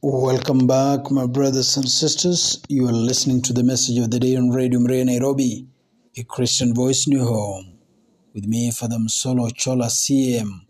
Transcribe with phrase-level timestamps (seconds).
[0.00, 2.62] Welcome back, my brothers and sisters.
[2.68, 5.66] You are listening to the message of the day on Radio Maria Nairobi,
[6.16, 7.80] a Christian voice new home.
[8.32, 10.60] With me, Father Msolo Chola CM,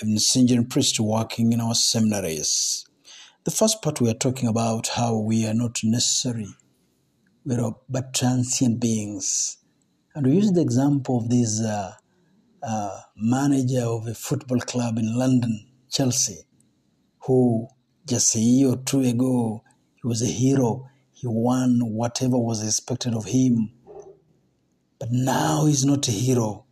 [0.00, 2.86] a Vincentian priest working in our seminaries.
[3.44, 6.48] The first part we are talking about how we are not necessary,
[7.44, 9.58] we are but transient beings.
[10.14, 11.92] And we use the example of this uh,
[12.62, 16.44] uh, manager of a football club in London, Chelsea,
[17.26, 17.68] who
[18.06, 19.62] just a year or two ago,
[19.94, 20.88] he was a hero.
[21.12, 23.70] He won whatever was expected of him.
[24.98, 26.66] But now he's not a hero.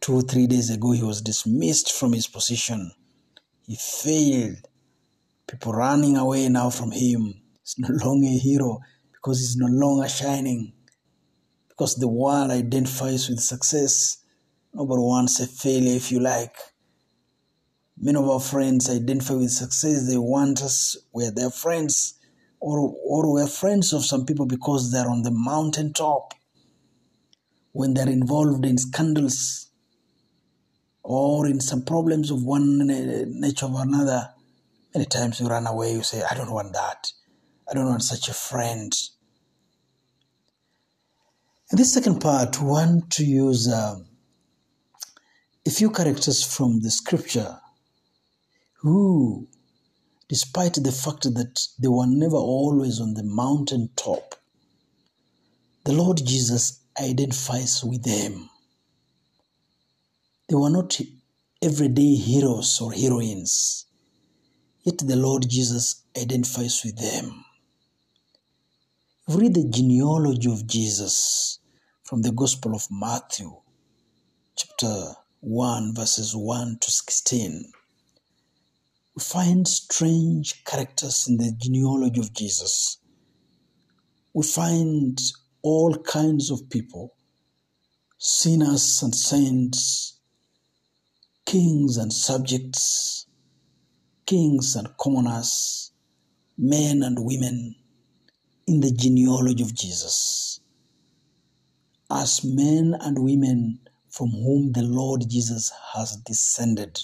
[0.00, 2.92] Two, or three days ago, he was dismissed from his position.
[3.66, 4.66] He failed.
[5.46, 7.34] People running away now from him.
[7.62, 8.78] He's no longer a hero
[9.12, 10.72] because he's no longer shining.
[11.68, 14.18] Because the world identifies with success.
[14.72, 16.56] Nobody wants a failure, if you like.
[18.02, 20.08] Many of our friends identify with success.
[20.08, 22.14] They want us, we're their friends,
[22.58, 26.32] or, or we're friends of some people because they're on the mountaintop.
[27.72, 29.68] When they're involved in scandals
[31.02, 34.30] or in some problems of one nature or another,
[34.94, 35.92] many times you run away.
[35.92, 37.12] You say, I don't want that.
[37.70, 38.92] I don't want such a friend.
[41.70, 44.06] In this second part, we want to use um,
[45.66, 47.58] a few characters from the scripture
[48.82, 49.46] who,
[50.28, 54.34] despite the fact that they were never always on the mountain top,
[55.84, 58.48] the Lord Jesus identifies with them.
[60.48, 60.98] They were not
[61.62, 63.86] everyday heroes or heroines,
[64.82, 67.44] yet the Lord Jesus identifies with them.
[69.28, 71.58] If read the genealogy of Jesus
[72.02, 73.54] from the Gospel of Matthew,
[74.56, 77.79] chapter 1, verses 1 to 16, we
[79.18, 82.98] find strange characters in the genealogy of Jesus.
[84.32, 85.18] We find
[85.62, 87.14] all kinds of people
[88.18, 90.20] sinners and saints,
[91.46, 93.26] kings and subjects,
[94.26, 95.90] kings and commoners,
[96.56, 97.74] men and women
[98.66, 100.60] in the genealogy of Jesus.
[102.10, 103.80] As men and women
[104.10, 107.00] from whom the Lord Jesus has descended.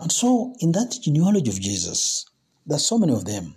[0.00, 2.26] And so, in that genealogy of Jesus,
[2.66, 3.54] there are so many of them.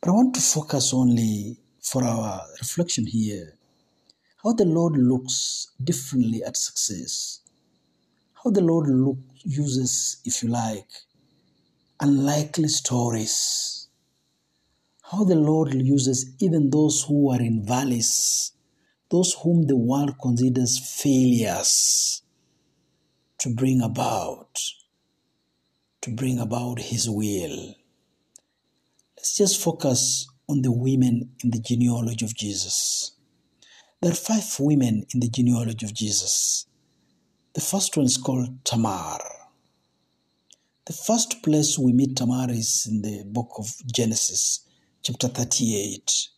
[0.00, 3.58] But I want to focus only for our reflection here
[4.42, 7.40] how the Lord looks differently at success.
[8.42, 10.88] How the Lord look, uses, if you like,
[12.00, 13.86] unlikely stories.
[15.12, 18.52] How the Lord uses even those who are in valleys,
[19.10, 22.22] those whom the world considers failures,
[23.38, 24.58] to bring about
[26.02, 27.74] to bring about His will.
[29.16, 33.12] Let's just focus on the women in the genealogy of Jesus.
[34.00, 36.66] There are five women in the genealogy of Jesus.
[37.54, 39.20] The first one is called Tamar.
[40.86, 44.66] The first place we meet Tamar is in the book of Genesis,
[45.02, 46.28] chapter 38.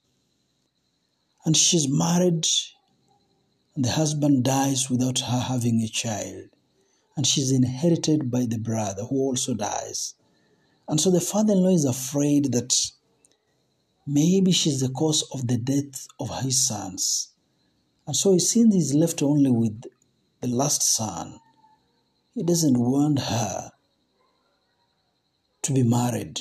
[1.47, 2.47] And she's married,
[3.75, 6.51] and the husband dies without her having a child
[7.17, 10.15] and she's inherited by the brother who also dies.
[10.89, 12.75] And so the father in law is afraid that
[14.07, 17.31] maybe she's the cause of the death of his sons.
[18.07, 19.83] And so he seems he's left only with
[20.41, 21.41] the last son.
[22.35, 23.71] He doesn't want her
[25.63, 26.41] to be married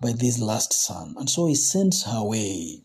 [0.00, 1.14] by this last son.
[1.18, 2.82] And so he sends her away.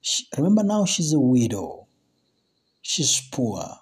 [0.00, 1.88] She, remember now she's a widow.
[2.80, 3.80] She's poor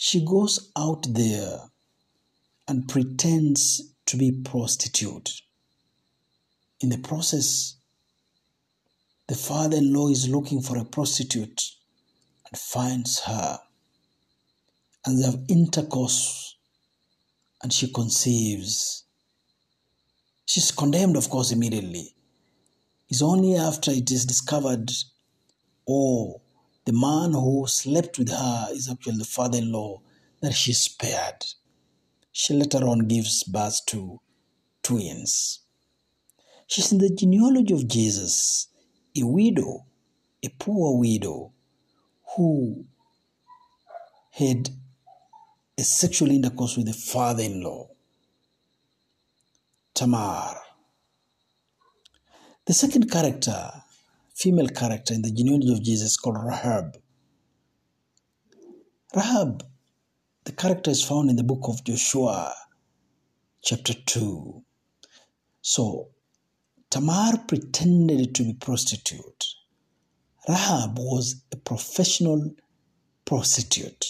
[0.00, 1.58] she goes out there
[2.68, 5.42] and pretends to be prostitute.
[6.80, 7.74] In the process,
[9.26, 11.72] the father-in-law is looking for a prostitute
[12.48, 13.58] and finds her.
[15.04, 16.54] And they have intercourse
[17.60, 19.02] and she conceives.
[20.46, 22.14] She's condemned, of course, immediately.
[23.08, 24.92] It's only after it is discovered,
[25.88, 26.40] oh,
[26.88, 30.00] the man who slept with her is actually the father in law
[30.40, 31.44] that she spared.
[32.32, 34.18] She later on gives birth to
[34.82, 35.60] twins.
[36.66, 38.68] She's in the genealogy of Jesus,
[39.14, 39.84] a widow,
[40.42, 41.52] a poor widow
[42.34, 42.86] who
[44.30, 44.70] had
[45.76, 47.90] a sexual intercourse with the father in law,
[49.92, 50.56] Tamar.
[52.64, 53.72] The second character
[54.38, 56.96] female character in the genealogy of Jesus called Rahab.
[59.12, 59.64] Rahab,
[60.44, 62.54] the character is found in the book of Joshua,
[63.64, 64.62] chapter 2.
[65.60, 66.10] So
[66.88, 69.44] Tamar pretended to be prostitute.
[70.48, 72.54] Rahab was a professional
[73.24, 74.06] prostitute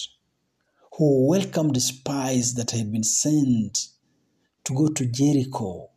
[0.93, 3.87] who welcomed spies that had been sent
[4.65, 5.88] to go to Jericho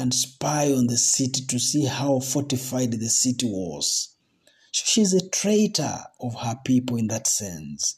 [0.00, 4.16] and spy on the city to see how fortified the city was.
[4.72, 7.96] So she's a traitor of her people in that sense.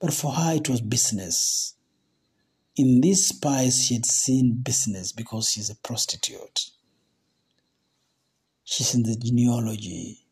[0.00, 1.74] But for her, it was business.
[2.76, 6.70] In these spies, she had seen business because she's a prostitute.
[8.64, 10.26] She's in the genealogy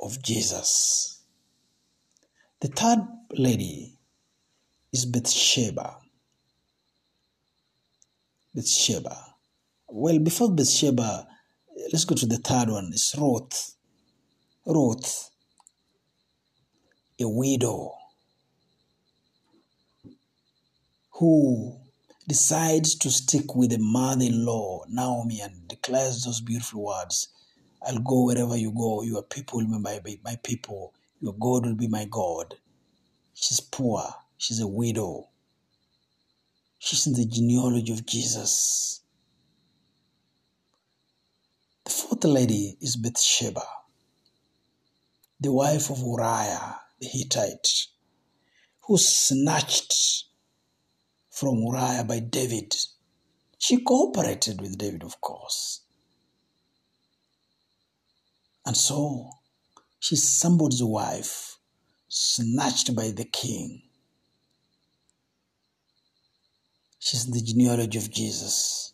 [0.00, 1.20] of Jesus.
[2.60, 3.00] The third
[3.32, 3.98] lady
[4.92, 5.96] is Bathsheba.
[8.54, 9.27] Bathsheba.
[9.88, 11.28] Well, before Bathsheba,
[11.92, 12.90] let's go to the third one.
[12.92, 13.76] It's Ruth.
[14.66, 15.30] Ruth,
[17.20, 17.94] a widow
[21.14, 21.78] who
[22.28, 27.28] decides to stick with the mother in law, Naomi, and declares those beautiful words
[27.86, 29.02] I'll go wherever you go.
[29.02, 30.94] Your people will be my, my people.
[31.20, 32.56] Your God will be my God.
[33.34, 34.02] She's poor.
[34.38, 35.28] She's a widow.
[36.78, 39.02] She's in the genealogy of Jesus.
[41.88, 43.62] The fourth lady is Bathsheba,
[45.40, 47.86] the wife of Uriah the Hittite,
[48.80, 50.24] who snatched
[51.30, 52.76] from Uriah by David.
[53.56, 55.80] She cooperated with David, of course.
[58.66, 59.30] And so
[59.98, 61.56] she's somebody's wife,
[62.06, 63.80] snatched by the king.
[66.98, 68.92] She's the genealogy of Jesus.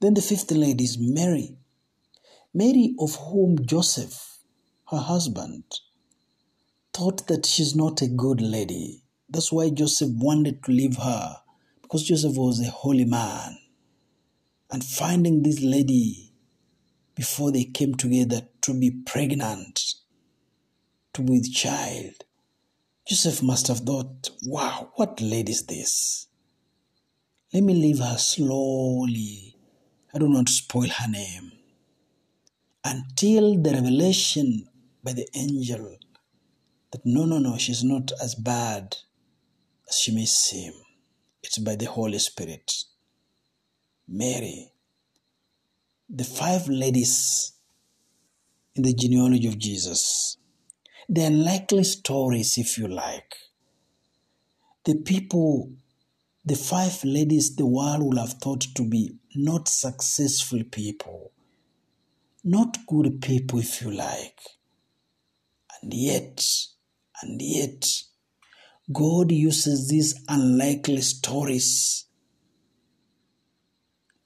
[0.00, 1.56] Then the fifth lady is Mary.
[2.54, 4.38] Mary, of whom Joseph,
[4.90, 5.64] her husband,
[6.92, 9.02] thought that she's not a good lady.
[9.28, 11.36] That's why Joseph wanted to leave her,
[11.82, 13.58] because Joseph was a holy man.
[14.70, 16.32] And finding this lady
[17.14, 19.94] before they came together to be pregnant,
[21.14, 22.24] to be with child,
[23.06, 26.28] Joseph must have thought, wow, what lady is this?
[27.52, 29.57] Let me leave her slowly.
[30.14, 31.52] I don't spoil her name.
[32.84, 34.66] Until the revelation
[35.04, 35.96] by the angel
[36.90, 38.96] that no, no, no, she's not as bad
[39.88, 40.72] as she may seem.
[41.42, 42.72] It's by the Holy Spirit.
[44.08, 44.72] Mary,
[46.08, 47.52] the five ladies
[48.74, 50.38] in the genealogy of Jesus,
[51.08, 53.34] the unlikely stories, if you like.
[54.84, 55.72] The people,
[56.44, 61.30] the five ladies the world will have thought to be not successful people,
[62.42, 64.40] not good people, if you like.
[65.80, 66.44] And yet,
[67.22, 67.86] and yet,
[68.92, 72.06] God uses these unlikely stories,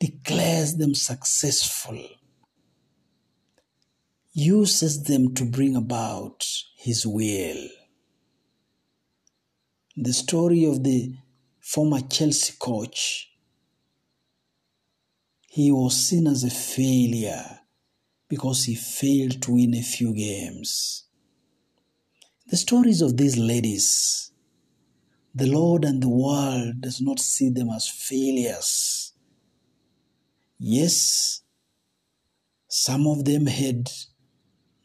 [0.00, 2.02] declares them successful,
[4.32, 6.46] uses them to bring about
[6.78, 7.68] His will.
[9.94, 11.16] The story of the
[11.60, 13.31] former Chelsea coach,
[15.54, 17.44] he was seen as a failure
[18.26, 21.04] because he failed to win a few games.
[22.46, 24.32] The stories of these ladies,
[25.34, 29.12] the Lord and the world does not see them as failures.
[30.58, 31.42] Yes,
[32.66, 33.90] some of them had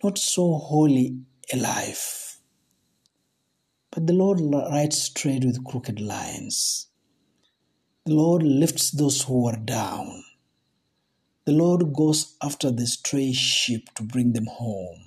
[0.03, 1.17] not so holy
[1.53, 2.41] a life,
[3.89, 6.89] but the Lord writes straight with crooked lines.
[8.05, 10.25] The Lord lifts those who are down.
[11.47, 14.99] The Lord goes after the stray sheep to bring them home.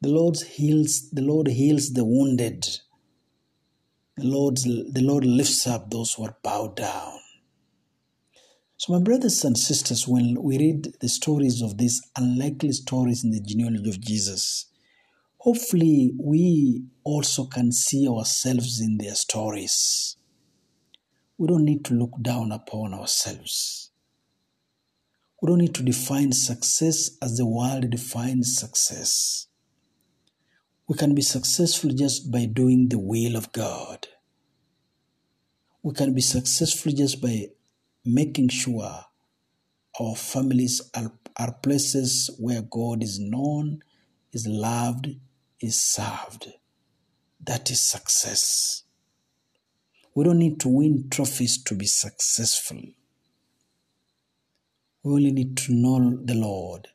[0.00, 2.68] The Lord heals, the Lord heals the wounded.
[4.16, 7.18] The Lord, the Lord lifts up those who are bowed down.
[8.76, 13.32] So, my brothers and sisters, when we read the stories of these unlikely stories in
[13.32, 14.66] the genealogy of Jesus,
[15.38, 20.16] hopefully we also can see ourselves in their stories.
[21.38, 23.90] We don't need to look down upon ourselves.
[25.44, 29.46] We don't need to define success as the world defines success.
[30.88, 34.06] We can be successful just by doing the will of God.
[35.82, 37.48] We can be successful just by
[38.06, 39.04] making sure
[40.00, 43.80] our families are, are places where God is known,
[44.32, 45.08] is loved,
[45.60, 46.54] is served.
[47.44, 48.84] That is success.
[50.14, 52.80] We don't need to win trophies to be successful.
[55.04, 56.88] We only need to know the Lord,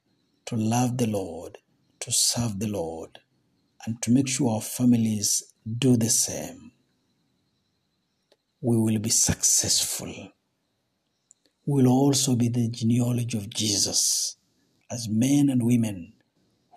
[0.48, 1.60] to love the Lord,
[2.02, 3.20] to serve the Lord,
[3.86, 5.44] and to make sure our families
[5.80, 6.72] do the same.
[8.62, 10.14] we will be successful.
[11.66, 14.38] We will also be the genealogy of Jesus
[14.92, 16.14] as men and women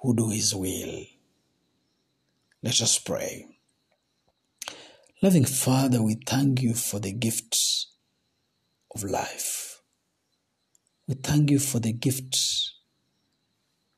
[0.03, 1.05] who do his will.
[2.63, 3.47] Let us pray.
[5.23, 7.59] Loving Father, we thank you for the gift
[8.95, 9.72] of life.
[11.09, 12.37] We thank you for the gift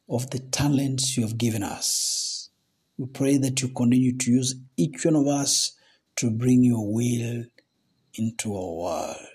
[0.08, 2.50] of the talents you have given us.
[2.96, 5.76] We pray that you continue to use each one of us
[6.16, 7.44] to bring your will
[8.14, 9.26] into our world.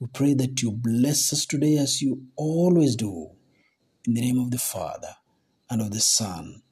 [0.00, 3.30] We pray that you bless us today as you always do.
[4.04, 5.14] In the name of the Father,
[5.70, 6.62] and of the Son,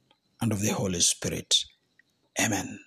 [0.41, 1.63] and of the Holy Spirit.
[2.37, 2.79] Amen.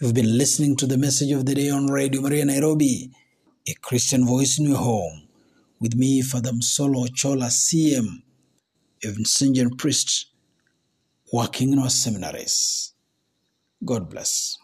[0.00, 3.10] You've been listening to the message of the day on Radio Maria Nairobi,
[3.66, 5.27] a Christian voice in your home,
[5.80, 8.22] with me, Father Msolo Chola CM,
[9.04, 10.26] a Vincentian priest
[11.32, 12.92] working in our seminaries.
[13.84, 14.58] God bless.